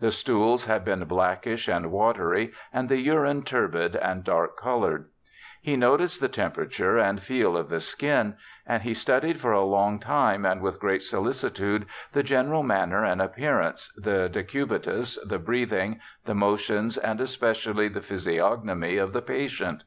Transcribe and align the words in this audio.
The 0.00 0.10
stools 0.10 0.64
had 0.64 0.84
been 0.84 1.04
blackish 1.04 1.68
and 1.68 1.92
watery, 1.92 2.50
and 2.72 2.88
the 2.88 2.96
urine 2.98 3.44
turbid 3.44 3.94
and 3.94 4.24
dark 4.24 4.56
colored. 4.60 5.04
He 5.62 5.76
noticed 5.76 6.20
the 6.20 6.26
temperature 6.26 6.98
and 6.98 7.22
feel 7.22 7.56
of 7.56 7.68
the 7.68 7.78
skin, 7.78 8.34
and 8.66 8.82
he 8.82 8.92
studied 8.92 9.40
for 9.40 9.52
a 9.52 9.62
long 9.64 10.00
time 10.00 10.44
and 10.44 10.62
with 10.62 10.80
great 10.80 11.04
solicitude 11.04 11.86
the 12.10 12.24
general 12.24 12.64
manner 12.64 13.04
and 13.04 13.22
appearance, 13.22 13.92
the 13.94 14.28
decubitus, 14.28 15.16
the 15.24 15.38
breathing, 15.38 16.00
the 16.24 16.34
motions, 16.34 16.96
and 16.98 17.20
especially 17.20 17.86
the 17.86 18.02
physiognomy 18.02 18.96
of 18.96 19.12
the 19.12 19.22
patient. 19.22 19.84